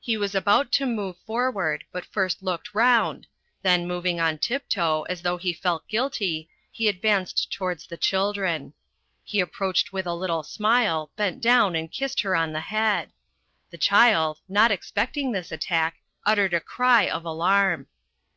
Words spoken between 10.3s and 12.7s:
smile, bent down and kissed her on the